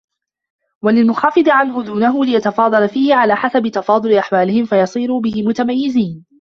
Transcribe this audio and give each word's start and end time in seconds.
وَلِلْمُنْخَفِضِ 0.81 1.49
عَنْهُ 1.49 1.83
دُونَهُ 1.83 2.25
لِيَتَفَاضَلَ 2.25 2.89
فِيهِ 2.89 3.13
عَلَى 3.15 3.35
حَسَبِ 3.35 3.67
تَفَاضُلِ 3.67 4.13
أَحْوَالِهِمْ 4.17 4.65
فَيَصِيرُوا 4.65 5.21
بِهِ 5.21 5.43
مُتَمَيِّزِينَ 5.47 6.25